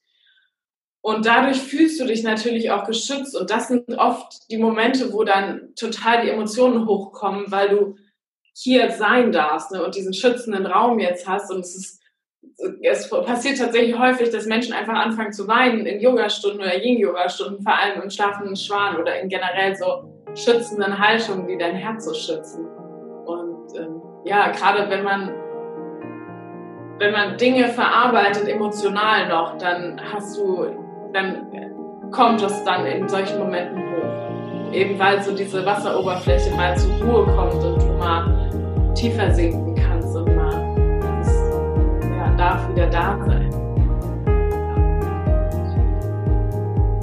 [1.02, 3.36] Und dadurch fühlst du dich natürlich auch geschützt.
[3.36, 7.96] Und das sind oft die Momente, wo dann total die Emotionen hochkommen, weil du
[8.54, 11.52] hier sein darfst ne, und diesen schützenden Raum jetzt hast.
[11.52, 12.02] Und es ist,
[12.82, 17.78] es passiert tatsächlich häufig, dass Menschen einfach anfangen zu weinen in Yogastunden oder Yin-Yoga-Stunden, vor
[17.78, 20.04] allem im schlafenden Schwan oder in generell so
[20.36, 22.68] schützenden Haltungen, die dein Herz so schützen
[24.26, 25.34] ja, gerade wenn man
[27.00, 30.66] wenn man Dinge verarbeitet emotional noch, dann hast du,
[31.14, 31.48] dann
[32.12, 34.74] kommt es dann in solchen Momenten hoch.
[34.74, 38.50] Eben weil so diese Wasseroberfläche mal zur Ruhe kommt und du mal
[38.96, 41.34] tiefer sinken kannst und mal das,
[42.04, 43.50] ja, darf wieder da sein.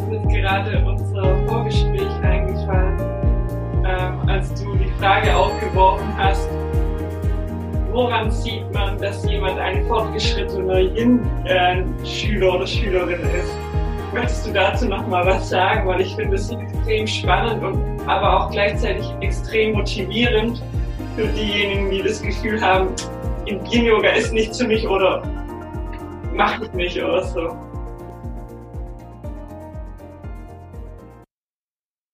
[0.09, 3.01] Mir ist gerade unser Vorgespräch eingefallen,
[3.85, 6.49] ähm, als du die Frage aufgeworfen hast,
[7.97, 13.57] woran sieht man, dass jemand ein fortgeschrittener Yin-Schüler oder Schülerin ist?
[14.13, 15.89] Möchtest du dazu noch mal was sagen?
[15.89, 20.63] Weil ich finde es extrem spannend und aber auch gleichzeitig extrem motivierend
[21.17, 22.89] für diejenigen, die das Gefühl haben,
[23.47, 25.23] Yin-Yoga ist nichts für mich oder
[26.35, 27.57] mache ich nicht oder so.